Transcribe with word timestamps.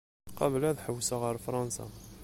Qabel 0.37 0.63
ad 0.69 0.81
ḥewseɣ 0.85 1.21
ar 1.29 1.37
Fṛansa. 1.45 1.85